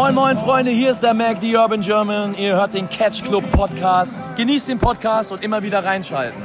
[0.00, 2.32] Moin moin Freunde, hier ist der Mac, die Urban German.
[2.36, 4.16] Ihr hört den Catch Club Podcast.
[4.36, 6.40] Genießt den Podcast und immer wieder reinschalten.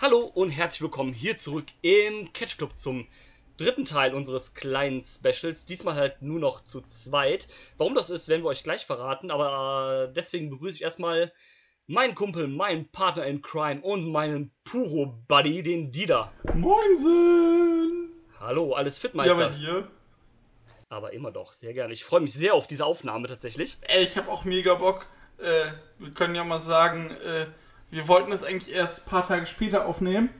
[0.00, 3.06] Hallo und herzlich willkommen hier zurück im Catch Club zum
[3.58, 5.66] dritten Teil unseres kleinen Specials.
[5.66, 7.46] Diesmal halt nur noch zu zweit.
[7.78, 11.30] Warum das ist, werden wir euch gleich verraten, aber äh, deswegen begrüße ich erstmal
[11.88, 16.32] meinen Kumpel, meinen Partner in Crime und meinen Puro-Buddy, den Dida.
[16.54, 18.10] Moinsen!
[18.40, 19.36] Hallo, alles fit, Ja, Meister?
[19.36, 19.88] bei dir?
[20.88, 21.92] Aber immer doch, sehr gerne.
[21.92, 23.78] Ich freue mich sehr auf diese Aufnahme tatsächlich.
[23.82, 25.06] Ey, ich hab auch mega Bock.
[25.38, 27.46] Äh, wir können ja mal sagen, äh,
[27.90, 30.30] wir wollten das eigentlich erst ein paar Tage später aufnehmen.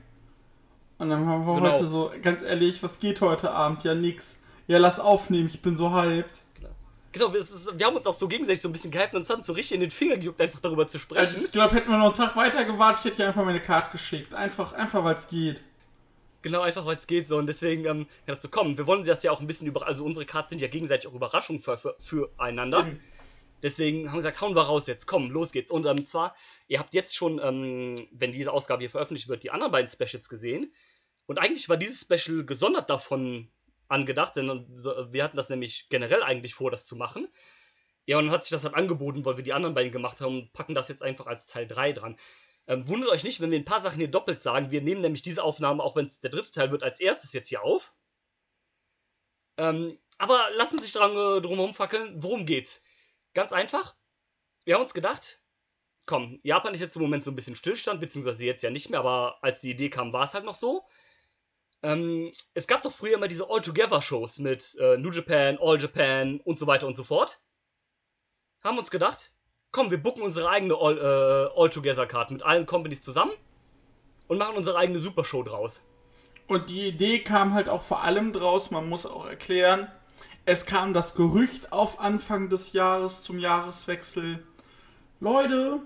[0.98, 1.72] Und dann haben wir Genau.
[1.72, 3.84] heute so, ganz ehrlich, was geht heute Abend?
[3.84, 4.40] Ja, nix.
[4.66, 6.42] Ja, lass aufnehmen, ich bin so hyped.
[7.16, 9.20] Genau, wir, es ist, wir haben uns auch so gegenseitig so ein bisschen gehypt und
[9.20, 11.44] uns hat uns so richtig in den Finger gejuckt, einfach darüber zu Also sprechen.
[11.46, 13.90] ich glaube, hätten wir noch einen Tag weiter gewartet, ich hätte dir einfach meine Karte
[13.92, 14.34] geschickt.
[14.34, 15.60] Einfach, einfach weil es geht.
[16.42, 17.38] Genau, einfach weil es geht so.
[17.38, 18.76] Und deswegen, ähm, ja, dazu kommen.
[18.76, 19.86] Wir wollen das ja auch ein bisschen über.
[19.86, 22.80] Also unsere Cards sind ja gegenseitig auch Überraschungen für, für, füreinander.
[22.80, 23.00] Eben.
[23.62, 25.06] Deswegen haben wir gesagt, hauen wir raus jetzt.
[25.06, 25.70] Komm, los geht's.
[25.70, 26.36] Und ähm, zwar,
[26.68, 30.28] ihr habt jetzt schon, ähm, wenn diese Ausgabe hier veröffentlicht wird, die anderen beiden Specials
[30.28, 30.70] gesehen.
[31.24, 33.48] Und eigentlich war dieses Special gesondert davon
[33.88, 37.28] angedacht, denn ähm, so- wir hatten das nämlich generell eigentlich vor, das zu machen.
[38.06, 40.38] Ja, und dann hat sich das halt angeboten, weil wir die anderen beiden gemacht haben
[40.42, 42.16] und packen das jetzt einfach als Teil 3 dran.
[42.68, 44.70] Ähm, wundert euch nicht, wenn wir ein paar Sachen hier doppelt sagen.
[44.70, 47.48] Wir nehmen nämlich diese Aufnahme, auch wenn es der dritte Teil wird, als erstes jetzt
[47.48, 47.94] hier auf.
[49.58, 52.22] Ähm, aber lassen sich dran, äh, drum fackeln.
[52.22, 52.82] Worum geht's?
[53.34, 53.94] Ganz einfach.
[54.64, 55.40] Wir haben uns gedacht,
[56.06, 59.00] komm, Japan ist jetzt im Moment so ein bisschen Stillstand, beziehungsweise jetzt ja nicht mehr,
[59.00, 60.86] aber als die Idee kam, war es halt noch so.
[61.82, 66.58] Ähm, es gab doch früher immer diese All-Together-Shows mit äh, New Japan, All Japan und
[66.58, 67.40] so weiter und so fort.
[68.64, 69.32] Haben uns gedacht,
[69.70, 73.32] komm, wir booken unsere eigene All, äh, All-Together-Card mit allen Companies zusammen
[74.28, 75.82] und machen unsere eigene Supershow draus.
[76.48, 79.88] Und die Idee kam halt auch vor allem draus, man muss auch erklären,
[80.44, 84.44] es kam das Gerücht auf Anfang des Jahres zum Jahreswechsel.
[85.18, 85.80] Leute,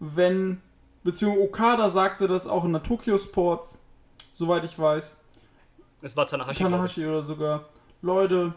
[0.00, 0.60] wenn,
[1.04, 3.78] beziehungsweise Okada sagte das auch in der Tokyo Sports,
[4.34, 5.16] soweit ich weiß,
[6.02, 6.62] Es war Tanahashi.
[6.62, 7.64] Tanahashi oder sogar,
[8.02, 8.54] Leute,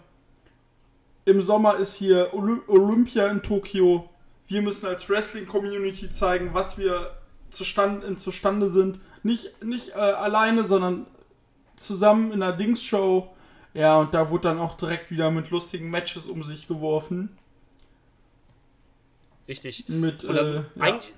[1.25, 4.09] im Sommer ist hier Oly Olympia in Tokio.
[4.47, 7.17] Wir müssen als Wrestling-Community zeigen, was wir
[7.51, 8.99] zustande, in zustande sind.
[9.23, 11.05] Nicht, nicht äh, alleine, sondern
[11.75, 13.29] zusammen in einer Dings-Show.
[13.73, 17.38] Ja, und da wurde dann auch direkt wieder mit lustigen Matches um sich geworfen.
[19.47, 19.88] Richtig.
[19.88, 20.65] Mit, äh, ja.
[20.79, 21.13] eigentlich,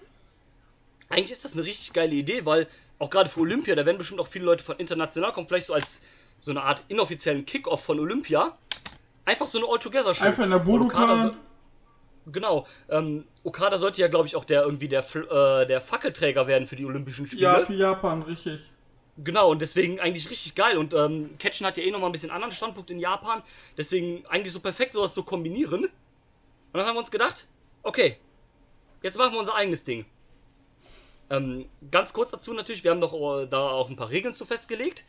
[1.09, 2.67] eigentlich ist das eine richtig geile Idee, weil
[2.99, 5.73] auch gerade für Olympia, da werden bestimmt auch viele Leute von international kommen, vielleicht so
[5.73, 6.01] als
[6.41, 8.57] so eine Art inoffiziellen Kickoff von Olympia.
[9.25, 10.23] Einfach so eine All-Together-Show.
[10.23, 11.21] Einfach in der Budokan.
[12.25, 12.67] so- Genau.
[12.89, 16.75] Ähm, Okada sollte ja, glaube ich, auch der irgendwie der, äh, der Fackelträger werden für
[16.75, 17.41] die Olympischen Spiele.
[17.41, 18.61] Ja, für Japan, richtig.
[19.17, 20.77] Genau, und deswegen eigentlich richtig geil.
[20.77, 23.41] Und ähm, Ketchen hat ja eh nochmal ein bisschen anderen Standpunkt in Japan.
[23.77, 25.85] Deswegen eigentlich so perfekt, sowas zu kombinieren.
[25.85, 25.91] Und
[26.73, 27.47] dann haben wir uns gedacht,
[27.83, 28.17] okay,
[29.01, 30.05] jetzt machen wir unser eigenes Ding.
[31.29, 34.45] Ähm, ganz kurz dazu natürlich, wir haben doch äh, da auch ein paar Regeln zu
[34.45, 35.03] festgelegt.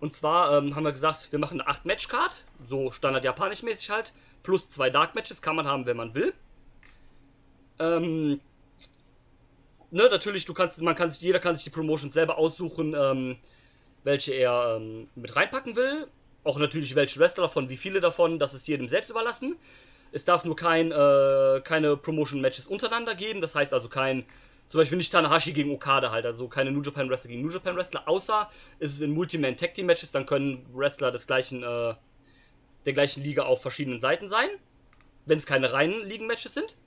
[0.00, 2.32] Und zwar ähm, haben wir gesagt, wir machen eine 8-Match-Card,
[2.66, 4.12] so standard japanisch mäßig halt,
[4.42, 6.34] plus zwei Dark-Matches kann man haben, wenn man will.
[7.78, 8.40] Ähm,
[9.90, 13.36] ne, natürlich, du kannst, man kann sich, jeder kann sich die Promotions selber aussuchen, ähm,
[14.02, 16.08] welche er ähm, mit reinpacken will.
[16.44, 19.56] Auch natürlich welche Wrestler davon, wie viele davon, das ist jedem selbst überlassen.
[20.10, 24.24] Es darf nur kein, äh, keine Promotion-Matches untereinander geben, das heißt also kein,
[24.72, 27.76] zum Beispiel nicht Tanahashi gegen Okada halt, also keine New Japan Wrestler gegen New Japan
[27.76, 31.94] Wrestler, außer es ist in Multiman Tag Team Matches, dann können Wrestler des gleichen, äh,
[32.86, 34.48] der gleichen Liga auf verschiedenen Seiten sein,
[35.26, 36.78] wenn es keine reinen Ligen-Matches sind.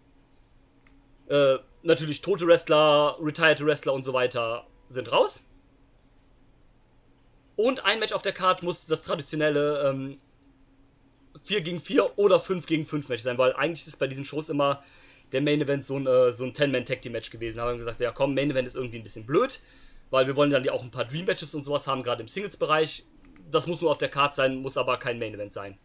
[1.29, 5.45] Äh, natürlich tote Wrestler, retired Wrestler und so weiter sind raus.
[7.55, 10.19] Und ein Match auf der Card muss das traditionelle ähm,
[11.43, 14.25] 4 gegen 4 oder 5 gegen 5 Match sein, weil eigentlich ist es bei diesen
[14.25, 14.81] Shows immer
[15.31, 17.57] der Main Event so ein, äh, so ein 10-Man-Tag-Team-Match gewesen.
[17.57, 19.59] Da haben wir gesagt, ja komm, Main Event ist irgendwie ein bisschen blöd,
[20.09, 23.05] weil wir wollen dann ja auch ein paar Dream-Matches und sowas haben, gerade im Singles-Bereich.
[23.51, 25.77] Das muss nur auf der Card sein, muss aber kein Main Event sein.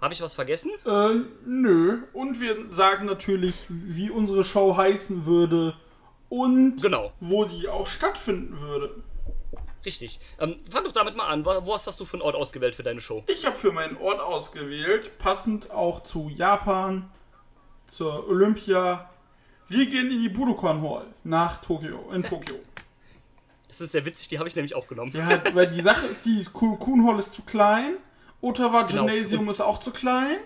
[0.00, 0.70] Habe ich was vergessen?
[0.84, 2.02] Äh, nö.
[2.12, 5.74] Und wir sagen natürlich, wie unsere Show heißen würde
[6.28, 7.12] und Genau.
[7.20, 9.02] wo die auch stattfinden würde.
[9.86, 10.18] Richtig.
[10.40, 11.46] Ähm, fang doch damit mal an.
[11.46, 13.24] Wo, wo hast du für einen Ort ausgewählt für deine Show?
[13.28, 17.08] Ich habe für meinen Ort ausgewählt, passend auch zu Japan,
[17.86, 19.08] zur Olympia.
[19.68, 22.56] Wir gehen in die Budokan Hall nach Tokio, in Tokio.
[23.68, 25.10] Das ist sehr witzig, die habe ich nämlich auch genommen.
[25.14, 27.96] Ja, weil die Sache ist, die Kun Hall ist zu klein,
[28.40, 29.06] Ottawa Genau.
[29.06, 30.38] Gymnasium ist auch zu klein,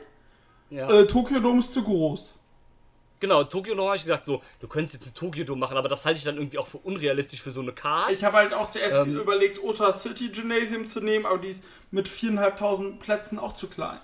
[0.71, 0.89] Ja.
[0.91, 2.37] äh, Tokyo Dome ist zu groß.
[3.21, 6.07] Genau, Tokio noch habe ich gesagt, so, du könntest jetzt ein Tokio machen, aber das
[6.07, 8.11] halte ich dann irgendwie auch für unrealistisch für so eine Card.
[8.13, 9.19] Ich habe halt auch zuerst Ähm.
[9.21, 13.99] überlegt, Ota City Gymnasium zu nehmen, aber die ist mit 4.500 Plätzen auch zu klein.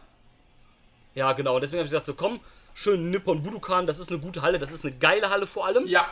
[1.15, 1.55] Ja, genau.
[1.55, 2.41] Und deswegen habe ich gesagt, so komm,
[2.76, 5.87] schön Nippon Budokan, das ist eine gute Halle, das ist eine geile Halle vor allem.
[5.87, 6.08] Ja,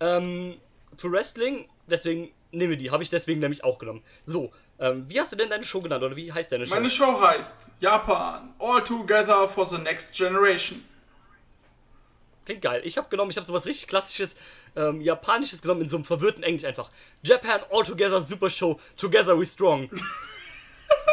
[0.00, 0.56] Ähm,
[0.96, 4.02] für Wrestling, deswegen nehmen wir die, habe ich deswegen nämlich auch genommen.
[4.24, 6.74] So, ähm, wie hast du denn deine Show genannt oder wie heißt deine Show?
[6.74, 10.84] meine Show heißt Japan All Together for the Next Generation.
[12.46, 12.80] Klingt geil.
[12.84, 14.36] Ich habe genommen, ich habe sowas richtig klassisches,
[14.74, 16.90] ähm, japanisches genommen in so einem verwirrten Englisch einfach.
[17.22, 19.90] Japan All Together Super Show, Together We Strong.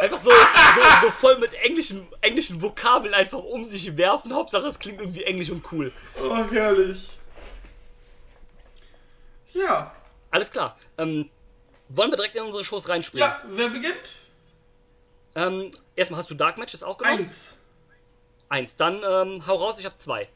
[0.02, 4.34] Einfach so, so, so voll mit englischen, englischen Vokabeln einfach um sich werfen.
[4.34, 5.92] Hauptsache es klingt irgendwie englisch und cool.
[6.22, 7.10] Oh, herrlich.
[9.54, 9.96] Ja.
[10.32, 10.78] Alles klar.
[10.98, 11.30] Ähm,
[11.90, 13.28] wollen wir direkt in unsere Shows reinspringen?
[13.28, 14.12] Ja, wer beginnt?
[15.36, 17.20] Ähm, erstmal hast du Dark Matches auch genommen?
[17.20, 17.56] Eins.
[18.50, 18.76] Eins.
[18.76, 20.28] Dann ähm, hau raus, ich habe zwei.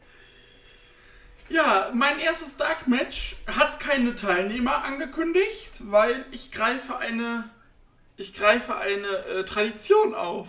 [1.50, 7.50] Ja, mein erstes Dark Match hat keine Teilnehmer angekündigt, weil ich greife eine,
[8.20, 10.48] ich greife eine äh, Tradition auf.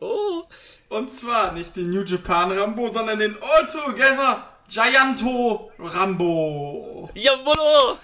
[0.00, 0.42] Oh,
[0.88, 7.10] Und zwar nicht den New Japan Rambo, sondern den All Together Gianto Rambo.
[7.14, 7.98] jawohl!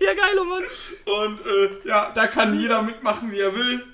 [0.00, 0.62] Ja, geil, oh Mann.
[1.06, 3.86] Und äh, ja, da kann jeder mitmachen, wie er will.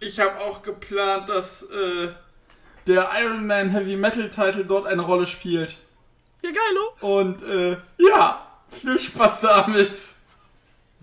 [0.00, 2.08] Ich habe auch geplant, dass äh,
[2.86, 5.76] der Iron Man Heavy Metal Title dort eine Rolle spielt.
[6.42, 7.16] Ja, geilo.
[7.18, 9.92] Und äh, ja, viel Spaß damit.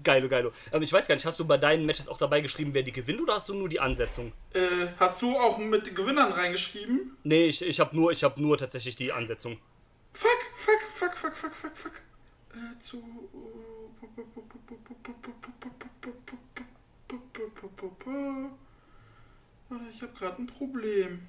[0.03, 0.51] Geilo, geilo.
[0.71, 2.91] Ähm, ich weiß gar nicht, hast du bei deinen Matches auch dabei geschrieben, wer die
[2.91, 4.31] gewinnt oder hast du nur die Ansetzung?
[4.53, 4.59] Äh,
[4.99, 7.17] hast du auch mit Gewinnern reingeschrieben?
[7.23, 9.59] Nee, ich, ich habe nur, ich hab nur tatsächlich die Ansetzung.
[10.13, 11.93] Fuck, fuck, fuck, fuck, fuck, fuck, fuck.
[12.53, 13.03] Äh, zu.
[19.91, 21.27] Ich habe gerade ein Problem.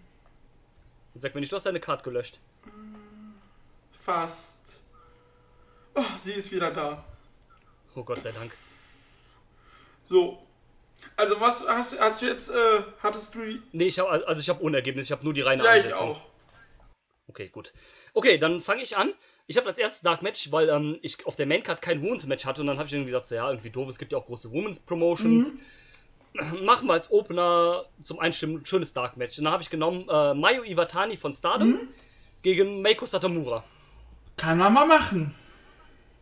[1.14, 2.40] Sag mir nicht, du hast deine Card gelöscht.
[3.92, 4.80] Fast.
[5.94, 7.04] Oh, sie ist wieder da.
[7.98, 8.56] Oh Gott sei Dank.
[10.06, 10.38] So.
[11.16, 13.62] Also was hast, hast du jetzt, äh, hattest du die...
[13.72, 15.84] Nee, ich habe also ich habe ohne Ergebnis, ich habe nur die reine Ja, ich
[15.84, 16.10] Ansetzung.
[16.12, 16.20] auch.
[17.26, 17.72] Okay, gut.
[18.14, 19.12] Okay, dann fange ich an.
[19.46, 22.44] Ich habe als erstes Dark Match, weil ähm, ich auf der Maincard kein Women's Match
[22.46, 24.26] hatte und dann habe ich irgendwie gesagt, so, ja, irgendwie doof, es gibt ja auch
[24.26, 25.54] große Women's Promotions.
[26.62, 29.38] Machen wir als Opener zum Einstimmen ein schönes Dark Match.
[29.38, 31.80] Und dann habe ich genommen äh, Mayu Iwatani von Stardom
[32.42, 33.64] gegen Meiko Satomura.
[34.36, 35.34] Kann man mal machen.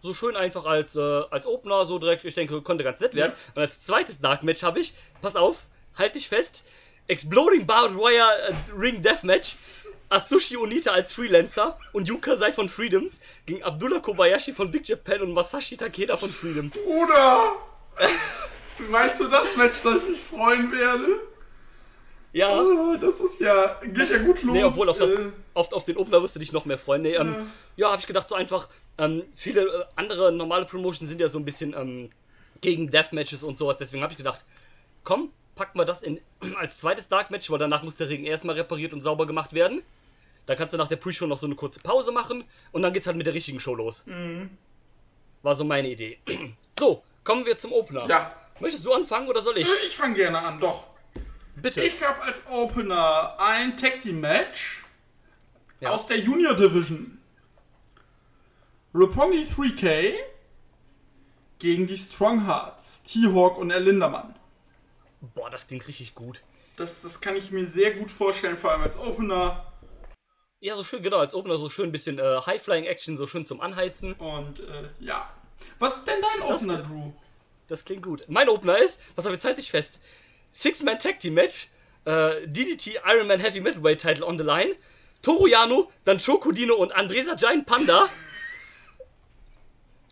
[0.02, 1.00] So schön einfach als, äh,
[1.30, 3.32] als Opener, so direkt, ich denke, konnte ganz nett werden.
[3.54, 5.64] Und als zweites Dark Match habe ich, pass auf,
[5.96, 6.64] halt dich fest,
[7.08, 9.56] Exploding Barbed Wire äh, Ring Deathmatch,
[10.08, 15.22] Atsushi Onita als Freelancer und Yuka Sai von Freedoms gegen Abdullah Kobayashi von Big Japan
[15.22, 16.74] und Masashi Takeda von Freedoms.
[16.78, 17.52] Bruder!
[18.90, 21.20] Meinst du das Match, dass ich mich freuen werde?
[22.32, 24.52] Ja, Ah, das ist ja, geht ja gut los.
[24.54, 27.00] nee, obwohl auf, das, Äh, auf, auf den Opener wirst du dich noch mehr freuen.
[27.02, 31.20] Nee, ähm, ja, habe ich gedacht, so einfach, ähm, viele äh, andere normale Promotions sind
[31.20, 32.10] ja so ein bisschen ähm,
[32.60, 34.40] gegen Deathmatches und sowas, deswegen habe ich gedacht,
[35.04, 36.20] komm, packen wir das in,
[36.58, 39.82] als zweites Dark Match, weil danach muss der Ring erstmal repariert und sauber gemacht werden.
[40.46, 43.06] Da kannst du nach der Pre-Show noch so eine kurze Pause machen und dann geht's
[43.08, 44.04] halt mit der richtigen Show los.
[45.42, 46.18] War so meine Idee.
[46.78, 48.06] So, kommen wir zum Opener.
[48.06, 49.66] ja, Möchtest du anfangen oder soll ich?
[49.86, 50.84] ich fange gerne an, doch.
[51.56, 51.82] Bitte.
[51.82, 54.84] Ich habe als Opener ein Tag Team Match
[55.80, 55.90] Ja.
[55.92, 57.18] aus der Junior Division.
[59.00, 60.14] Roppongi 3K
[61.58, 64.34] gegen die Strong Hearts, T-Hawk und Erlindermann.
[65.34, 66.40] Boah, das klingt richtig gut.
[66.76, 69.70] Das, das kann ich mir sehr gut vorstellen, vor allem als Opener.
[70.60, 73.60] Ja, so schön, genau, als Opener so schön ein bisschen äh, High-Flying-Action, so schön zum
[73.60, 74.14] Anheizen.
[74.14, 75.28] Und äh, ja.
[75.78, 77.12] Was ist denn dein Das- Opener, Drew?
[77.68, 78.24] Das klingt gut.
[78.28, 79.98] Mein Opener ist, was habe ich zeitlich fest?
[80.52, 81.68] Six-Man Tag Team Match,
[82.06, 84.74] äh, DDT Iron Man Heavy Middleweight Title on the line,
[85.20, 88.08] Toru Yano, dann Chokodino und Andresa Giant Panda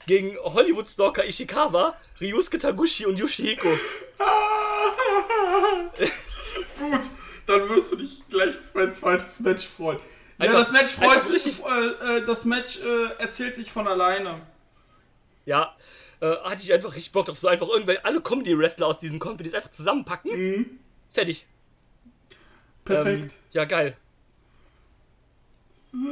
[0.07, 3.69] gegen Hollywood Stalker Ishikawa, Ryusuke Taguchi und Yoshihiko.
[6.79, 7.01] Gut,
[7.47, 9.99] dann wirst du dich gleich auf mein zweites Match freuen.
[10.39, 14.41] Ja, Einfach- das Match freut sich, äh, äh, das Match äh, erzählt sich von alleine.
[15.47, 15.77] Ja,
[16.21, 19.55] äh, hatte ich einfach richtig Bock drauf, so einfach irgendwelche, alle Comedy-Wrestler aus diesen Companies
[19.55, 20.81] einfach zusammenpacken.
[21.11, 21.47] Fertig.
[22.85, 23.25] Perfekt.
[23.25, 23.97] Ähm, ja, geil.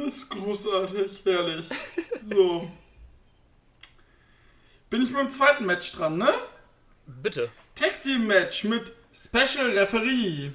[0.05, 1.65] Das ist großartig, herrlich.
[2.29, 2.71] So.
[4.93, 6.31] Bin ich mit dem zweiten Match dran, ne?
[7.07, 7.49] Bitte.
[7.73, 10.51] Tag Team Match mit Special Referee.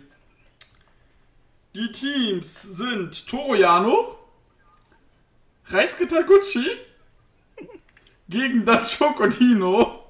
[1.75, 4.16] Die Teams sind Toroyano,
[5.66, 6.68] Reisuke Taguchi
[8.28, 10.04] gegen Dacho Dino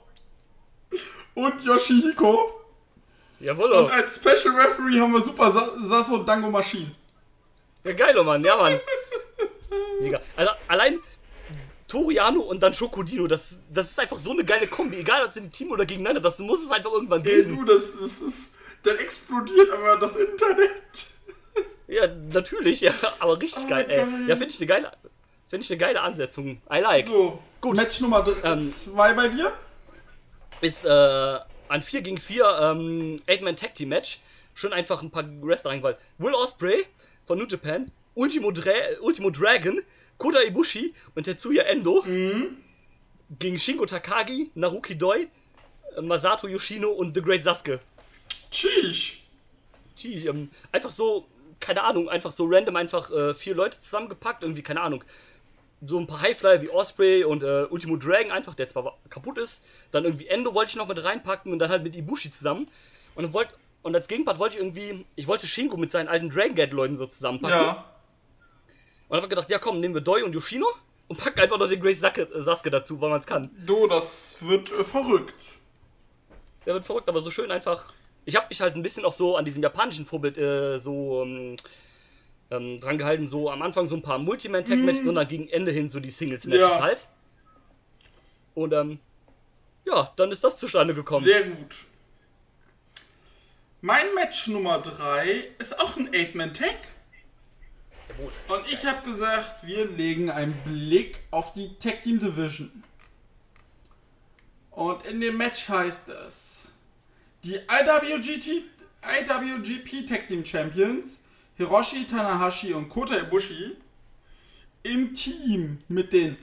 [1.33, 2.53] und Yoshihiko.
[3.41, 3.73] Jawohl.
[3.73, 6.95] Und als Special Referee haben wir Super Sa Sasso Dango Machine.
[7.83, 8.45] Ja, geil, oh Mann.
[8.45, 8.79] Ja, Mann.
[10.01, 10.21] Mega.
[10.37, 10.99] Also allein
[11.89, 14.99] Toriano und dann Schokodino, das, das ist einfach so eine geile Kombi.
[14.99, 17.57] Egal ob es im Team oder gegeneinander, das muss es einfach irgendwann Ey, geben.
[17.57, 18.53] du, das, das ist.
[18.85, 20.73] Dann explodiert aber das Internet.
[21.91, 23.97] Ja, natürlich, ja, aber richtig Oh, geil, ey.
[23.97, 24.09] geil.
[24.29, 24.93] Ja, finde ich eine geile,
[25.49, 26.61] finde ich eine geile Ansetzung.
[26.71, 27.07] I like.
[27.07, 27.77] So, Gut.
[27.77, 29.55] Match Nummer 2 Ähm, bei dir?
[30.61, 31.39] Ist äh,
[31.71, 34.21] ein 4 gegen 4 ähm, 8-Man Tag Team Match.
[34.53, 35.97] Schon einfach ein paar Wrestler reingewalt.
[36.19, 36.85] Will Osprey
[37.25, 39.81] von New Japan, Ultimo, Dra Ultimo Dragon,
[40.19, 42.05] Kota Ibushi und Tetsuya Endo
[43.39, 45.29] gegen Shingo Takagi, Naruki Doi,
[46.01, 47.81] Masato Yoshino und The Great Sasuke.
[48.51, 49.13] Tschüss.
[49.97, 51.27] Gee, ähm, einfach so,
[51.61, 55.05] keine Ahnung, einfach so random einfach äh, vier Leute zusammengepackt, irgendwie, keine Ahnung.
[55.85, 59.65] So ein paar Highflyer wie Osprey und äh, Ultimo Dragon einfach, der zwar kaputt ist.
[59.91, 62.69] Dann irgendwie Endo wollte ich noch mit reinpacken und dann halt mit Ibushi zusammen.
[63.15, 63.49] Und dann wollt,
[63.83, 66.97] und als Gegenpart wollte ich irgendwie, ich wollte Shingo mit seinen alten Dragon Gate Leuten
[66.97, 67.59] so zusammenpacken.
[67.59, 67.85] Ja.
[69.09, 70.67] Und dann hab ich gedacht, ja komm, nehmen wir Doi und Yoshino
[71.09, 73.51] und packen einfach noch den Grace Sasuke, äh, Sasuke dazu, weil man es kann.
[73.67, 75.35] Du, das wird äh, verrückt.
[76.67, 77.93] Der wird verrückt, aber so schön einfach.
[78.27, 81.57] Ich habe mich halt ein bisschen auch so an diesem japanischen Vorbild äh, so ähm,
[82.51, 85.89] ähm, dran gehalten, so am Anfang so ein paar Multiman-Tag-Matches und dann gegen Ende hin
[85.89, 86.81] so die Singles-Matches Ja.
[86.83, 87.07] halt.
[88.55, 88.99] Und ähm,
[89.87, 91.25] ja, dann ist das zustande gekommen.
[91.25, 91.75] Sehr gut.
[93.81, 96.77] Mein Match Nummer 3 ist auch ein 8-Man-Tag.
[98.49, 102.83] Und ich habe gesagt, wir legen einen Blick auf die Tag Team Division.
[104.71, 106.73] Und in dem Match heißt es,
[107.45, 108.65] die IWGT,
[109.03, 111.21] IWGP Tag Team Champions
[111.59, 113.77] Hiroshi Tanahashi und Kota Ibushi
[114.85, 116.37] im Team mit den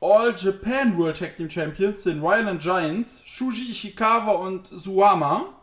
[0.00, 5.54] All Japan World Tag Team Champions, den Violent Giants, Shuji Ishikawa und Suwama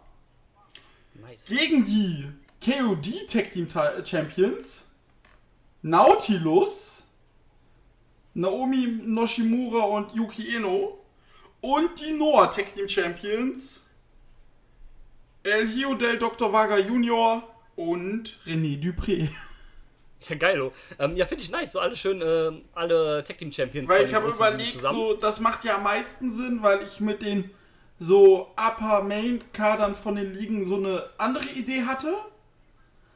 [1.13, 1.45] Nice.
[1.45, 2.27] gegen die
[2.61, 3.67] KOD Tag Team
[4.03, 4.85] Champions,
[5.81, 7.03] Nautilus,
[8.33, 10.99] Naomi Noshimura und Yuki Eno
[11.61, 13.81] und die Noah Tag Team Champions,
[15.43, 16.51] El Hijo del Dr.
[16.51, 17.43] Vaga Jr.
[17.75, 19.29] und René Dupré.
[20.29, 20.71] Ja, geil, oh.
[20.97, 21.73] ähm, Ja, finde ich nice.
[21.73, 23.87] So alle schön, äh, alle Tag-Team-Champions.
[23.87, 27.21] Weil von ich habe überlegt, so, das macht ja am meisten Sinn, weil ich mit
[27.21, 27.51] den
[27.99, 32.13] so Upper Main Kadern von den Ligen so eine andere Idee hatte.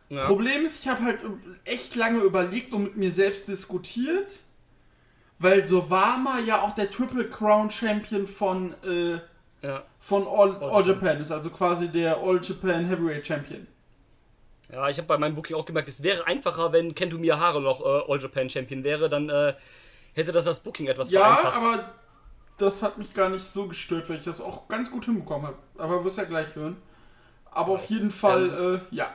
[0.10, 0.26] Ja.
[0.26, 1.20] Problem ist, ich habe halt
[1.66, 4.40] echt lange überlegt und mit mir selbst diskutiert,
[5.38, 9.20] weil Sowama ja auch der Triple Crown Champion von, äh,
[9.66, 9.84] Ja.
[10.00, 11.06] von All, All All Japan.
[11.10, 13.68] Japan ist, also quasi der All Japan Heavyweight Champion.
[14.74, 17.82] Ja, ich habe bei meinem Booking auch gemerkt, es wäre einfacher, wenn Kento Miyahara noch
[17.82, 19.54] äh, All Japan Champion wäre, dann äh,
[20.14, 21.58] hätte das das Booking etwas Ja, vereinfacht.
[21.58, 21.90] aber
[22.58, 25.58] das hat mich gar nicht so gestört, weil ich das auch ganz gut hinbekommen habe.
[25.78, 26.78] Aber wirst ja gleich hören.
[27.52, 29.14] Aber auf jeden Fall, äh, ja.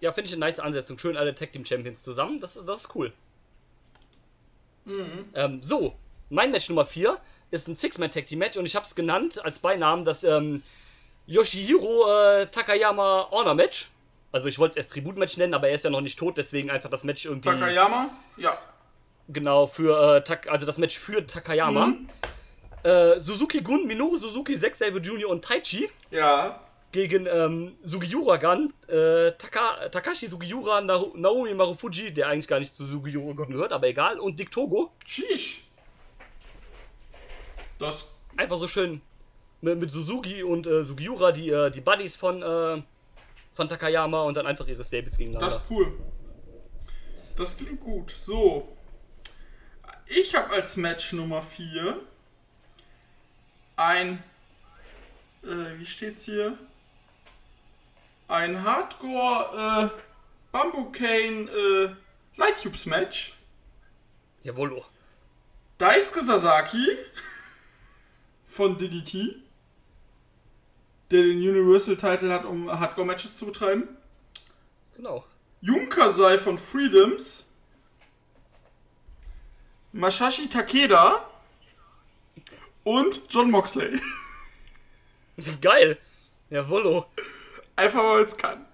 [0.00, 0.98] Ja, finde ich eine nice Ansetzung.
[0.98, 2.40] Schön alle Tag Team Champions zusammen.
[2.40, 3.12] Das, das ist cool.
[5.34, 5.94] Ähm, so,
[6.30, 7.18] mein Match Nummer 4
[7.50, 10.62] ist ein Six-Man Tag Team Match und ich habe es genannt als Beinamen das ähm,
[11.26, 13.88] Yoshihiro äh, Takayama Honor Match.
[14.32, 16.70] Also ich wollte es erst Tribut-Match nennen, aber er ist ja noch nicht tot, deswegen
[16.70, 18.08] einfach das Match irgendwie Takayama?
[18.36, 18.58] Ja.
[19.28, 21.94] genau für äh, Tak also das Match für Takayama.
[22.82, 25.28] Äh, Suzuki Gun, Minoru Suzuki, Zack Sabre Jr.
[25.28, 26.60] und Taichi Ja.
[26.92, 32.74] Gegen ähm, Sugiura Gun, äh, Taka, Takashi Sugiura, Na Naomi Marufuji, der eigentlich gar nicht
[32.74, 34.92] zu Sugiura Gun gehört, aber egal, und Dick Togo.
[35.04, 35.62] Sheesh.
[37.78, 39.00] Das, Einfach so schön
[39.60, 42.82] mit, mit Suzuki und äh, Sugiura, die, äh, die Buddies von, äh,
[43.52, 45.54] von Takayama und dann einfach ihre Stables gegeneinander.
[45.54, 45.98] das ist cool.
[47.36, 48.14] Das klingt gut.
[48.24, 48.68] So.
[50.06, 52.00] Ich habe als Match Nummer 4
[53.76, 54.22] ein.
[55.42, 56.58] Äh, wie steht's hier?
[58.30, 60.00] Ein Hardcore äh,
[60.52, 61.94] Bamboo Cane äh,
[62.36, 63.34] Light Tubes Match.
[64.44, 64.72] Jawohl.
[64.72, 64.84] oh.
[65.78, 66.86] Daisuke Sasaki
[68.46, 69.34] von DDT,
[71.10, 73.88] der den Universal Title hat, um Hardcore Matches zu betreiben.
[74.94, 75.24] Genau.
[75.60, 77.44] Yunkasai von Freedoms.
[79.90, 81.28] Masashi Takeda.
[82.84, 84.00] Und John Moxley.
[85.60, 85.98] Geil.
[86.48, 87.04] Jawohl.
[87.80, 88.66] Einfach weil es kann.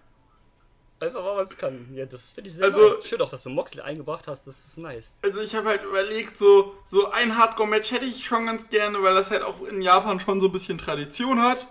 [0.98, 1.88] Einfach weil man es kann.
[1.94, 3.06] Ja, das finde ich sehr Also- nice.
[3.06, 5.12] Schön auch, dass du Moxley eingebracht hast, das ist nice.
[5.22, 9.14] Also ich habe halt überlegt, so, so ein Hardcore-Match hätte ich schon ganz gerne, weil
[9.14, 11.66] das halt auch in Japan schon so ein bisschen Tradition hat.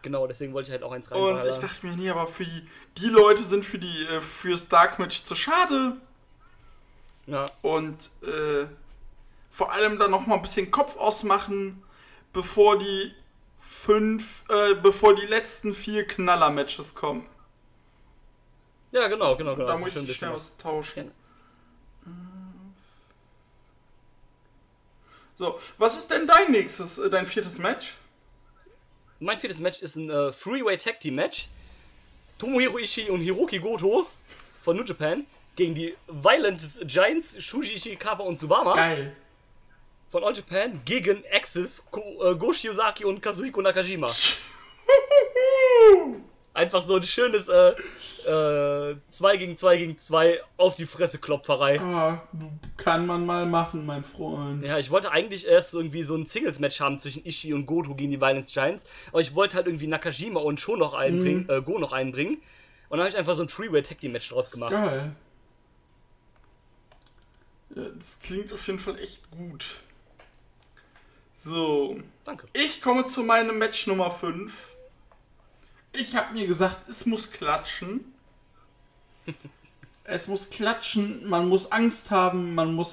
[0.00, 1.48] Genau, deswegen wollte ich halt auch eins Und reinballern.
[1.54, 4.98] ich dachte mir, nee, aber für die, die Leute sind für die äh, fürs Dark
[4.98, 5.96] Match zu schade.
[7.26, 8.66] ja, Und äh,
[9.50, 11.82] vor allem dann noch mal ein bisschen Kopf ausmachen,
[12.32, 13.12] bevor die
[13.58, 17.26] fünf, äh, bevor die letzten vier Knaller-Matches kommen.
[18.90, 19.68] Ja, genau, genau, genau.
[19.68, 21.10] Da muss ich schnell was tauschen.
[22.06, 22.12] Ja.
[25.38, 27.94] So, was ist denn dein nächstes, äh, dein viertes Match?
[29.20, 31.48] Mein viertes Match ist ein äh, Three-Way Tag Team Match.
[32.38, 34.06] Tomohiro Ishii und Hiroki Goto
[34.62, 38.74] von New Japan gegen die Violent Giants Shuji Ishikawa und Subama.
[38.74, 39.16] Geil
[40.08, 44.10] von All Japan gegen Axis, Ko äh, Go Shiozaki und Kazuhiko Nakajima.
[46.54, 47.70] Einfach so ein schönes äh,
[48.90, 51.78] äh, 2 gegen 2 gegen 2 auf die Fresse Klopferei.
[51.80, 52.20] Ah,
[52.76, 54.64] kann man mal machen, mein Freund.
[54.64, 58.10] Ja, ich wollte eigentlich erst irgendwie so ein Singles-Match haben zwischen Ishii und Goto gegen
[58.10, 61.50] die Violence Giants, aber ich wollte halt irgendwie Nakajima und Sho noch einbringen, Mhm.
[61.50, 62.38] äh, Go noch einbringen.
[62.88, 64.72] Und dann habe ich einfach so ein Freeway Tag Team Match draus gemacht.
[64.72, 65.12] Geil.
[67.76, 69.64] Ja, das klingt auf jeden Fall echt gut.
[71.40, 72.48] So, Danke.
[72.52, 74.72] ich komme zu meinem Match Nummer 5.
[75.92, 78.12] Ich habe mir gesagt, es muss klatschen.
[80.04, 82.92] es muss klatschen, man muss Angst haben, man muss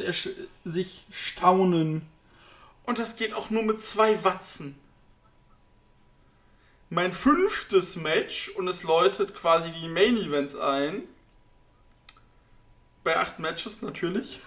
[0.63, 2.03] sich staunen.
[2.83, 4.77] Und das geht auch nur mit zwei Watzen.
[6.91, 11.01] Mein fünftes Match, und es läutet quasi die Main Events ein.
[13.03, 14.39] Bei acht Matches natürlich.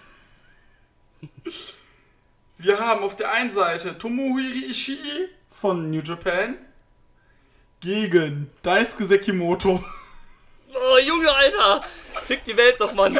[2.61, 6.57] Wir haben auf der einen Seite Tomohiro Ishii von New Japan
[7.79, 9.81] gegen Daisuke Sekimoto.
[10.73, 11.83] Oh, Junge, Alter!
[12.23, 13.17] Fick die Welt doch, Mann!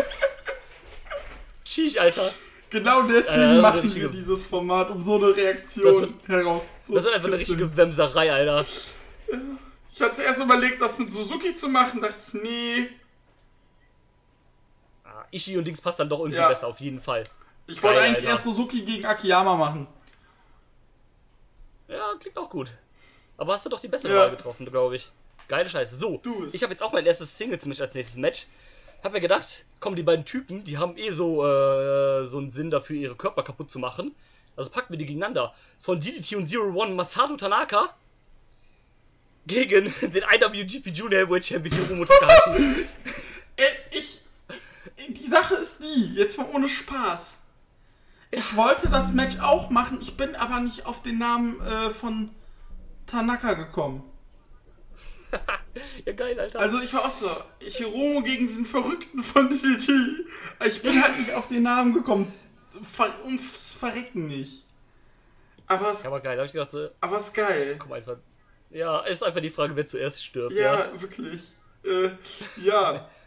[1.64, 2.32] Tschüss, Alter!
[2.70, 6.96] Genau deswegen Äh, machen richtige- wir dieses Format, um so eine Reaktion herauszukitzeln.
[6.96, 8.66] Das ist einfach eine richtige Wemserei, Alter.
[9.92, 12.90] Ich hatte zuerst überlegt, das mit Suzuki zu machen, dachte ich, nee.
[15.06, 16.50] Ah, Ishii und Dings passt dann doch irgendwie Ja.
[16.50, 17.24] besser, auf jeden Fall.
[17.70, 18.30] Ich wollte eigentlich Alter.
[18.30, 19.88] erst Suzuki gegen Akiyama machen.
[21.88, 22.70] Ja, klingt auch gut.
[23.38, 24.20] Aber hast du doch die bessere Ja.
[24.22, 25.12] Wahl getroffen, glaube ich.
[25.48, 25.96] Geile Scheiße.
[25.98, 26.22] So,
[26.52, 28.46] ich habe jetzt auch mein erstes Singles-Match als nächstes Match.
[29.04, 32.70] Hab mir gedacht, komm, die beiden Typen, die haben eh so, äh, so einen Sinn
[32.70, 34.14] dafür, ihre Körper kaputt zu machen.
[34.56, 35.54] Also packen wir die gegeneinander.
[35.80, 37.96] Von DDT und Zero One Masato Tanaka
[39.48, 42.86] gegen den IWGP Junior Heavyweight Champion Hiromu Takahashi.
[43.92, 44.22] Ich.
[45.10, 47.39] Die Sache ist die, jetzt mal ohne Spaß.
[48.32, 52.30] Ich wollte das Match auch machen, ich bin aber nicht auf den Namen äh, von
[53.08, 54.04] Tanaka gekommen.
[56.06, 56.60] ja, geil, Alter.
[56.60, 59.90] Also ich war auch so, Hiromo gegen diesen Verrückten von DDT.
[60.66, 62.32] Ich bin halt nicht auf den Namen gekommen.
[62.82, 64.64] Ver ums Verrecken nicht.
[65.68, 66.38] Aber es, ja, aber geil.
[66.40, 67.76] Hab ich gedacht, so, aber es ist geil.
[67.78, 68.18] komm einfach.
[68.72, 70.54] Ja, ist einfach die Frage, wer zuerst stirbt.
[70.54, 71.02] Ja, Ja.
[71.02, 71.42] wirklich.
[71.84, 72.10] Äh,
[72.64, 73.10] ja.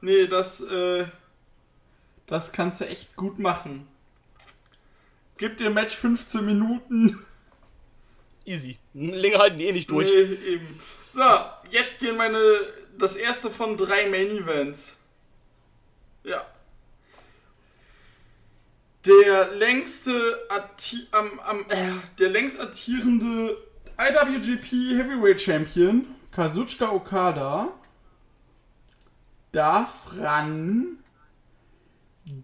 [0.00, 1.06] Nee, das, äh,
[2.26, 3.88] das kannst du echt gut machen.
[5.36, 7.24] Gib dir Match 15 Minuten.
[8.44, 8.78] Easy.
[8.92, 10.08] Länger halten die eh nicht durch.
[10.08, 10.80] Nee, eben.
[11.12, 11.22] So,
[11.70, 12.38] jetzt gehen meine,
[12.98, 14.98] das erste von drei Main Events.
[16.22, 16.46] Ja.
[19.06, 23.56] Der längste, atti am, am, äh, der längst attierende
[23.98, 27.72] IWGP Heavyweight Champion, Kazuchika Okada,
[29.52, 30.98] darf ran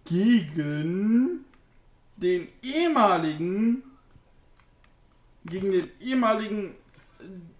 [0.05, 1.45] gegen
[2.21, 3.83] den ehemaligen,
[5.45, 6.75] gegen den ehemaligen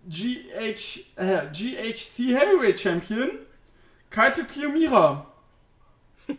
[0.08, 3.32] GH, äh, GHC Heavyweight Champion,
[4.10, 5.28] Kaito Kiyomira.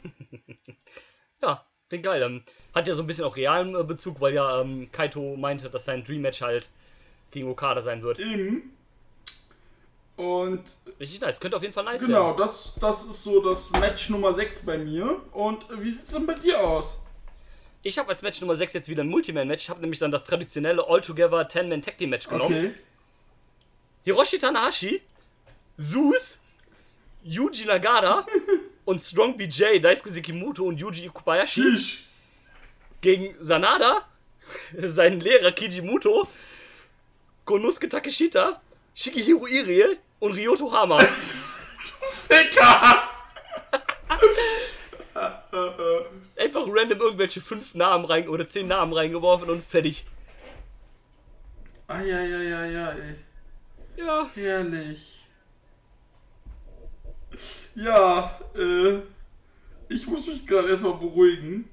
[1.42, 2.22] Ja, den geil.
[2.22, 5.68] Ähm, hat ja so ein bisschen auch realen äh, Bezug, weil ja ähm, Kaito meinte,
[5.68, 6.68] dass sein Dream Match halt
[7.32, 8.20] gegen Okada sein wird.
[8.20, 8.76] Eben.
[10.16, 10.62] Und
[11.00, 11.40] Richtig nice.
[11.40, 12.36] Könnte auf jeden Fall nice genau, werden.
[12.38, 15.20] das, das ist so das Match Nummer 6 bei mir.
[15.32, 16.98] Und äh, wie sieht's denn bei dir aus?
[17.84, 19.64] Ich habe als Match Nummer 6 jetzt wieder ein Multiman-Match.
[19.64, 22.70] Ich habe nämlich dann das traditionelle All-Together 10-Man Tag Team Match genommen.
[22.70, 22.74] Okay.
[24.04, 25.02] Hiroshi Tanahashi,
[25.78, 26.38] Zeus,
[27.24, 28.24] Yuji Nagata
[28.84, 31.98] und Strong BJ, Daisuke Sekimoto und Yuji Kobayashi Tschüss.
[33.00, 34.06] gegen Sanada,
[34.78, 36.28] seinen Lehrer Kijimuto,
[37.44, 38.60] Konosuke Takeshita,
[38.94, 41.00] Shigehiro Irie und Ryoto Hama.
[42.28, 43.01] Ficker!
[46.62, 50.04] Einfach random irgendwelche fünf Namen rein oder zehn Namen reingeworfen und fertig.
[51.88, 53.16] Eieieiei.
[53.96, 55.18] Ja, Herrlich.
[57.74, 58.98] Ja, äh.
[59.88, 61.68] Ich muss mich gerade erstmal beruhigen.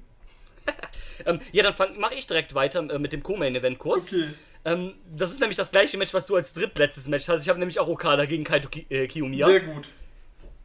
[1.26, 4.08] ähm, ja dann mache ich direkt weiter äh, mit dem Co-Main-Event kurz.
[4.08, 4.28] Okay.
[4.64, 7.42] Ähm, das ist nämlich das gleiche Match, was du als drittletztes Match hast.
[7.42, 9.46] Ich habe nämlich auch Okada gegen Kaito Ki äh, Kiyomiya.
[9.46, 9.88] Sehr gut.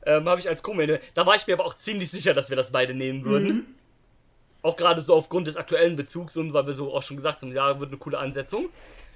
[0.05, 0.99] ähm, habe ich als Co-Main.
[1.13, 3.47] Da war ich mir aber auch ziemlich sicher, dass wir das beide nehmen würden.
[3.47, 3.74] Mhm.
[4.65, 7.51] Auch gerade so aufgrund des aktuellen Bezugs und weil wir so auch schon gesagt haben,
[7.51, 8.69] ja, wird eine coole Ansetzung.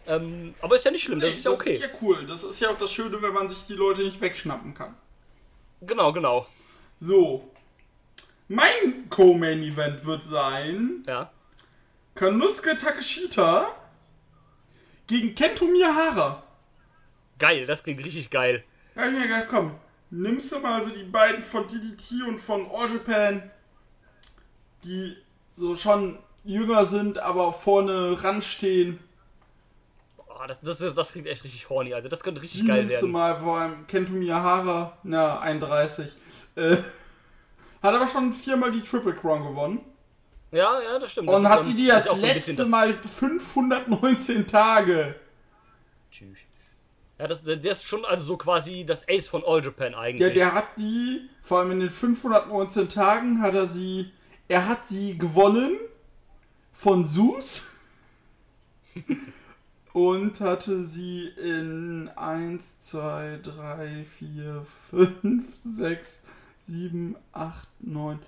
[0.06, 1.80] Ähm, aber ist ja nicht schlimm, das ist ja okay.
[1.80, 2.26] Das ist ja cool.
[2.28, 4.96] Das ist ja auch das Schöne, wenn man sich die Leute nicht wegschnappen kann.
[5.82, 6.46] Genau, genau.
[7.00, 7.50] So.
[8.48, 11.32] Mein Co-Main-Event wird sein Ja.
[12.14, 13.76] Kanuske Takeshita
[15.08, 16.44] gegen Kento Miyahara.
[17.40, 18.64] Geil, das klingt richtig geil.
[18.96, 19.76] Hab ich mir gedacht, komm,
[20.12, 23.50] nimmst du mal so die beiden von DDT und von All Japan,
[24.84, 25.18] die
[25.60, 29.00] so schon jünger sind, aber vorne ranstehen.
[30.18, 31.94] Oh, das, das, das klingt echt richtig horny.
[31.94, 33.12] Also das könnte richtig Die geil werden.
[33.12, 36.16] mal, vor allem Kento Miyahara, na, 31.
[36.56, 36.78] Äh,
[37.84, 39.82] hat aber schon viermal die Triple Crown gewonnen.
[40.52, 41.28] Ja, ja, das stimmt.
[41.30, 45.16] Und das hat die die das letzte das- Mal 519 Tage.
[46.10, 46.40] Tschüss.
[47.20, 50.22] Ja, das, der ist schon also so quasi das Ace von All Japan eigentlich.
[50.22, 54.12] Ja, der hat die, vor allem in den 519 Tagen hat er sie,
[54.50, 55.80] er hat sie gewonnen
[56.74, 57.68] von Zeus
[59.94, 66.24] und hatte sie in 1, 2, 3, 4, 5, 6,
[66.68, 68.20] 7, 8, 9,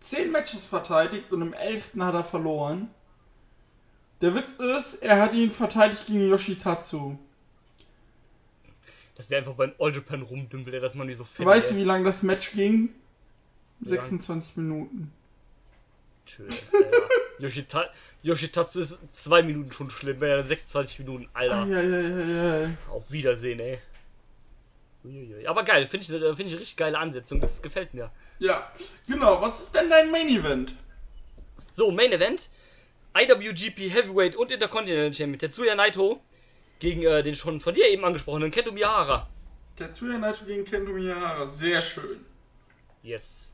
[0.00, 1.92] 10 Matches verteidigt und im 11.
[2.00, 2.90] hat er verloren.
[4.20, 7.16] Der Witz ist, er hat ihn verteidigt gegen Yoshitatsu.
[9.14, 11.54] Dass der einfach bei All Japan rumdümpelt, dass man nicht so findet.
[11.54, 12.92] Weißt du, wie lange das Match ging?
[13.82, 15.12] 26 Minuten.
[16.38, 16.44] Ja.
[17.38, 17.90] Yoshita
[18.22, 21.62] Yoshitatsu ist zwei Minuten schon schlimm, er 26 Minuten, Alter.
[21.64, 22.76] Eieieiei.
[22.90, 23.78] Auf Wiedersehen, ey.
[25.04, 25.46] Uiuiui.
[25.46, 28.10] Aber geil, finde ich, äh, find ich eine richtig geile Ansetzung, das gefällt mir.
[28.38, 28.70] Ja,
[29.06, 29.40] genau.
[29.42, 30.74] Was ist denn dein Main Event?
[31.70, 32.48] So, Main Event.
[33.16, 36.20] IWGP Heavyweight und Intercontinental Champion Tetsuya Naito
[36.80, 39.28] gegen äh, den schon von dir eben angesprochenen Kento Miyahara.
[39.76, 41.46] Tetsuya Naito gegen Kento Miyahara.
[41.46, 42.24] Sehr schön.
[43.02, 43.53] Yes.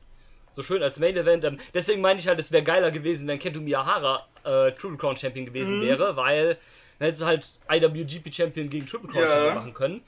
[0.53, 1.43] So schön als Main Event.
[1.45, 5.15] Ähm, deswegen meine ich halt, es wäre geiler gewesen, wenn Kento Miyahara äh, Triple Crown
[5.17, 5.81] Champion gewesen Mhm.
[5.81, 6.57] wäre, weil
[6.99, 9.29] dann hättest du halt IWGP Champion gegen Triple Crown Ja.
[9.29, 10.01] Champion machen können.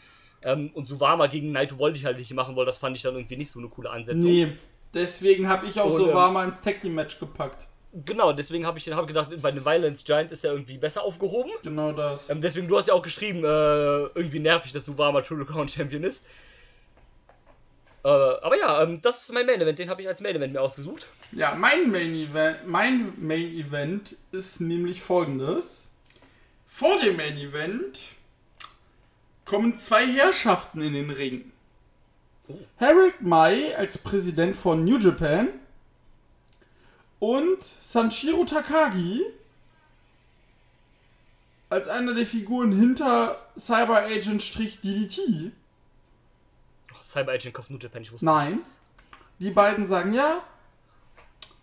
[0.43, 3.15] Ähm, und Suwama gegen Naito wollte ich halt nicht machen, weil das fand ich dann
[3.15, 4.29] irgendwie nicht so eine coole Ansetzung.
[4.29, 4.57] Nee,
[4.93, 7.65] deswegen habe ich auch Und, so ähm, ins Tag Team Match gepackt.
[8.05, 11.03] Genau, deswegen habe ich den hab gedacht, bei einem Violence Giant ist er irgendwie besser
[11.03, 11.51] aufgehoben.
[11.61, 12.29] Genau das.
[12.29, 13.47] Ähm, deswegen, du hast ja auch geschrieben, äh,
[14.15, 16.23] irgendwie nervig, dass Suwama Triple Crown Champion ist.
[18.03, 20.53] Äh, aber ja, ähm, das ist mein Main Event, den habe ich als Main Event
[20.53, 21.07] mir ausgesucht.
[21.31, 25.87] Ja, mein Main Event, mein Main Event ist nämlich folgendes.
[26.65, 27.99] Vor dem Main Event
[29.45, 31.51] kommen zwei Herrschaften in den Ring.
[32.77, 35.47] Harold Mai als Präsident von New Japan
[37.19, 39.21] und Sanshiro Takagi
[41.69, 44.43] als einer der Figuren hinter Cyber Agent
[44.83, 45.53] DDT.
[46.91, 48.59] Oh, Cyber Agent Kopf New Japan, ich wusste Nein.
[49.39, 50.43] Die beiden sagen ja.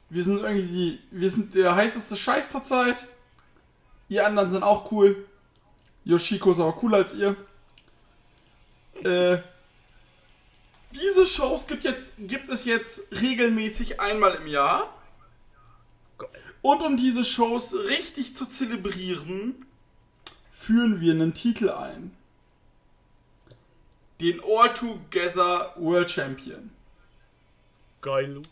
[0.09, 3.06] Wir sind irgendwie die, wir sind der heißeste Scheiß zur Zeit.
[4.09, 5.24] Ihr anderen sind auch cool.
[6.04, 7.37] Yoshiko ist aber cooler als ihr.
[9.04, 9.38] Äh,
[10.92, 14.92] diese Shows gibt, jetzt, gibt es jetzt regelmäßig einmal im Jahr.
[16.62, 19.64] Und um diese Shows richtig zu zelebrieren,
[20.50, 22.14] führen wir einen Titel ein.
[24.20, 26.70] Den All Together World Champion.
[28.02, 28.42] Geil.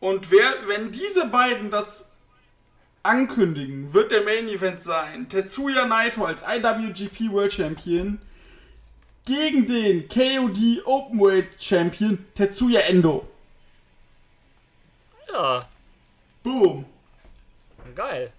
[0.00, 2.10] Und wer, wenn diese beiden das
[3.02, 8.18] ankündigen, wird der Main Event sein Tetsuya Naito als IWGP World Champion
[9.24, 13.26] gegen den KOD Openweight Champion Tetsuya Endo.
[15.32, 15.64] Ja,
[16.42, 16.84] Boom.
[17.94, 18.32] geil.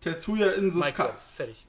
[0.00, 1.36] Tetsuya in the Skies.
[1.36, 1.64] fertig.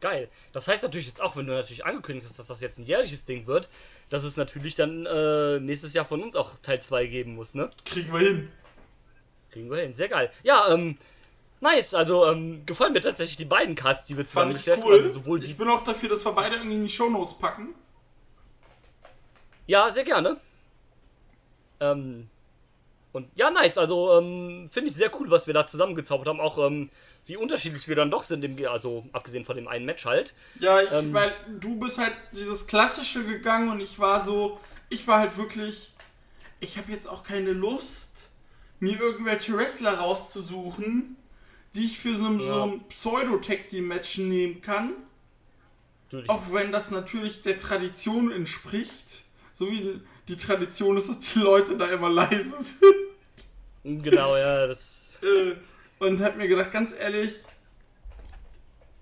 [0.00, 0.28] Geil.
[0.52, 3.24] Das heißt natürlich jetzt auch, wenn du natürlich angekündigt hast, dass das jetzt ein jährliches
[3.24, 3.68] Ding wird,
[4.10, 7.70] dass es natürlich dann äh, nächstes Jahr von uns auch Teil 2 geben muss, ne?
[7.84, 8.48] Kriegen wir hin.
[9.50, 9.94] Kriegen wir hin.
[9.94, 10.30] Sehr geil.
[10.42, 10.96] Ja, ähm,
[11.60, 11.94] nice.
[11.94, 14.88] Also, ähm, gefallen mir tatsächlich die beiden Cards, die wir zusammengestellt haben.
[14.88, 14.96] cool.
[14.96, 17.74] Also sowohl die Ich bin auch dafür, dass wir beide irgendwie in die Shownotes packen.
[19.66, 20.36] Ja, sehr gerne.
[21.80, 22.28] Ähm,
[23.16, 23.78] und ja, nice.
[23.78, 26.40] Also ähm, finde ich sehr cool, was wir da zusammengezaubert haben.
[26.40, 26.90] Auch ähm,
[27.24, 30.34] wie unterschiedlich wir dann doch sind, im, also abgesehen von dem einen Match halt.
[30.60, 31.12] Ja, ich, Ähm.
[31.12, 35.92] weil du bist halt dieses Klassische gegangen und ich war so, ich war halt wirklich,
[36.60, 38.28] ich habe jetzt auch keine Lust,
[38.78, 41.16] mir irgendwelche Wrestler rauszusuchen,
[41.74, 42.46] die ich für so ein, Ja.
[42.46, 44.92] so ein Pseudo-Tag-Team-Match nehmen kann.
[46.06, 46.30] Natürlich.
[46.30, 49.22] Auch wenn das natürlich der Tradition entspricht.
[49.54, 53.05] So wie die Tradition ist, dass die Leute da immer leise sind.
[53.86, 55.04] Genau, ja, das.
[55.22, 55.54] Äh,
[55.98, 57.36] und hab mir gedacht, ganz ehrlich,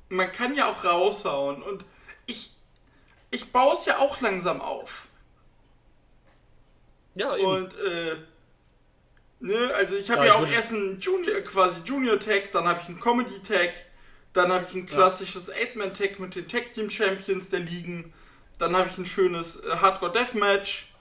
[0.09, 1.85] man kann ja auch raushauen und
[2.27, 2.53] ich,
[3.33, 5.09] ich baue es ja auch langsam auf.
[7.15, 7.47] Ja, eben.
[7.47, 8.17] Und, äh,
[9.41, 12.53] ne, also ich habe Ja, ja, ich auch würde- erst einen Junior, quasi Junior Tag,
[12.53, 13.73] dann habe ich einen Comedy Tag,
[14.33, 18.13] dann habe ich ein klassisches Eight-Man Tag mit den Tag Team Champions der Ligen,
[18.59, 20.93] dann habe ich ein schönes äh, Hardcore Deathmatch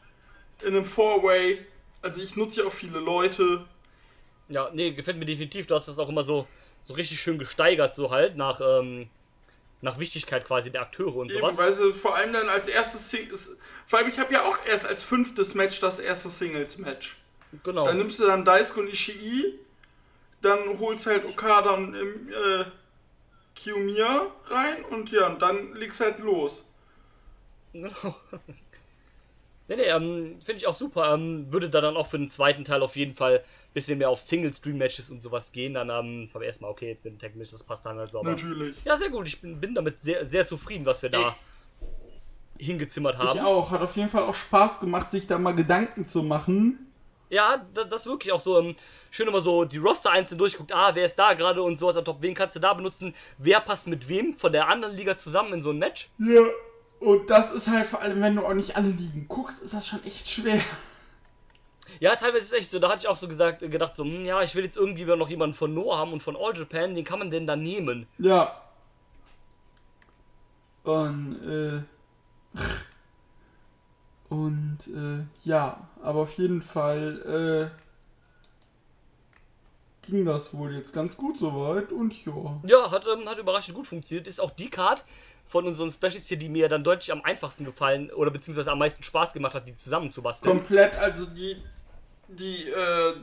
[0.61, 1.65] in einem Four-Way.
[2.01, 3.65] Also ich nutze ja auch viele Leute.
[4.49, 5.67] Ja, nee, gefällt mir definitiv.
[5.67, 6.47] Du hast das auch immer so,
[6.83, 9.09] so richtig schön gesteigert, so halt, nach, ähm,
[9.81, 11.57] nach Wichtigkeit quasi der Akteure und Eben, sowas.
[11.57, 13.57] weil sie vor allem dann als erstes Singles.
[13.87, 17.17] Vor allem, ich habe ja auch erst als fünftes Match das erste Singles-Match.
[17.63, 17.85] Genau.
[17.85, 19.59] Dann nimmst du dann Daisuke und Ishii,
[20.41, 22.65] dann holst halt Okada und ähm, äh,
[23.55, 26.65] Kiyomiya rein und ja, und dann legst halt los.
[27.73, 27.89] Genau.
[29.67, 31.13] nee, nee, ähm, finde ich auch super.
[31.13, 34.09] Ähm, würde da dann auch für den zweiten Teil auf jeden Fall ein bisschen mehr
[34.09, 35.73] auf Single-Stream-Matches und sowas gehen.
[35.73, 38.19] Dann ähm, aber erstmal, okay, jetzt mit dem Tag-Match, das passt dann halt so.
[38.19, 38.75] Aber Natürlich.
[38.85, 39.27] ja, sehr gut.
[39.27, 41.35] Ich bin, bin damit sehr, sehr zufrieden, was wir da
[42.59, 43.37] hingezimmert haben.
[43.37, 43.71] Ich auch.
[43.71, 46.93] Hat auf jeden Fall auch Spaß gemacht, sich da mal Gedanken zu machen.
[47.29, 48.75] Ja, da, das ist wirklich auch so ähm,
[49.09, 52.17] schön immer so die Roster einzeln durchguckt, ah, wer ist da gerade und sowas, top,
[52.21, 55.63] wen kannst du da benutzen, wer passt mit wem von der anderen Liga zusammen in
[55.63, 56.09] so ein Match.
[56.19, 56.43] Ja.
[57.03, 59.85] Und das ist halt vor allem, wenn du auch nicht alle Ligen guckst, ist das
[59.85, 60.61] schon echt schwer.
[61.99, 64.25] Ja, teilweise ist es echt so, da hatte ich auch so gesagt, gedacht so, hm,
[64.25, 67.03] ja, ich will jetzt irgendwie noch jemanden von Noah haben und von All Japan, den
[67.03, 68.07] kann man denn da nehmen?
[68.19, 68.61] Ja.
[70.83, 71.85] Und,
[72.55, 72.61] äh.
[74.29, 75.85] Und, äh, ja.
[76.01, 77.92] Aber auf jeden Fall, äh.
[80.05, 82.33] Ging das wohl jetzt ganz gut soweit und ja.
[82.65, 84.27] Ja, hat, ähm, hat überraschend gut funktioniert.
[84.27, 85.03] Ist auch die Card
[85.45, 89.01] von unseren Specials hier, die mir dann deutlich am einfachsten gefallen oder beziehungsweise am meisten
[89.01, 90.57] Spaß gemacht hat, die zusammenzubasteln.
[90.57, 91.55] Komplett, also die,
[92.27, 93.15] die, äh,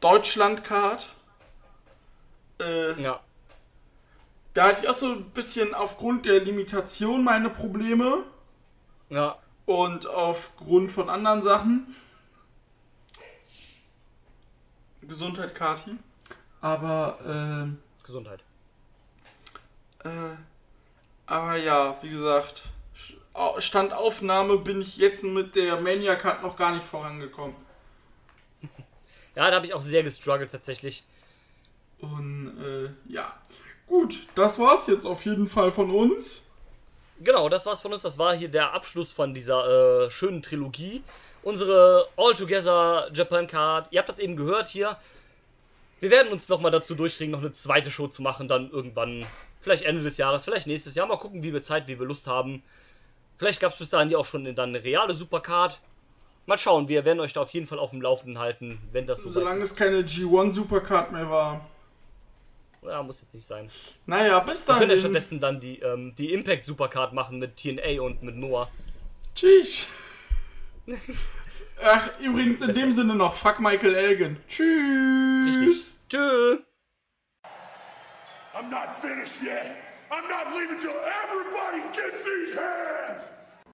[0.00, 1.08] Deutschland-Card.
[2.60, 3.20] Äh, Ja.
[4.54, 8.24] da hatte ich auch so ein bisschen aufgrund der Limitation meine Probleme.
[9.10, 9.38] Ja.
[9.66, 11.96] Und aufgrund von anderen Sachen.
[15.02, 15.96] Gesundheit, Kati.
[16.60, 18.40] Aber, ähm, Gesundheit.
[20.04, 20.08] äh,
[21.26, 22.64] aber ja, wie gesagt,
[23.58, 27.56] Standaufnahme bin ich jetzt mit der Mania Card noch gar nicht vorangekommen.
[29.36, 31.04] Ja, da habe ich auch sehr gestruggelt tatsächlich.
[32.00, 33.32] Und, äh, ja.
[33.86, 36.42] Gut, das war's jetzt auf jeden Fall von uns.
[37.20, 38.02] Genau, das war's von uns.
[38.02, 41.04] Das war hier der Abschluss von dieser äh, schönen Trilogie.
[41.42, 43.86] Unsere All-Together Japan Card.
[43.92, 44.96] Ihr habt das eben gehört hier.
[46.00, 48.48] Wir werden uns nochmal dazu durchkriegen, noch eine zweite Show zu machen.
[48.48, 49.26] Dann irgendwann,
[49.58, 51.06] vielleicht Ende des Jahres, vielleicht nächstes Jahr.
[51.06, 52.62] Mal gucken, wie wir Zeit, wie wir Lust haben.
[53.36, 55.80] Vielleicht gab es bis dahin ja auch schon dann eine reale Supercard.
[56.46, 59.22] Mal schauen, wir werden euch da auf jeden Fall auf dem Laufenden halten, wenn das
[59.22, 61.68] so Solange es keine G1 Supercard mehr war.
[62.82, 63.70] Ja, muss jetzt nicht sein.
[64.06, 68.00] Naja, bis Wir können ja stattdessen dann die, ähm, die Impact Supercard machen mit TNA
[68.00, 68.70] und mit Noah.
[69.34, 69.86] Tschüss.
[71.84, 74.36] Ach, übrigens in dem Sinne noch, fuck Michael Elgin.
[74.48, 75.60] Tschüss.
[75.60, 75.98] Richtig.
[76.08, 76.60] Tschüss.
[78.54, 79.76] I'm not finished yet.
[80.10, 83.32] I'm not leaving till everybody gets these hands.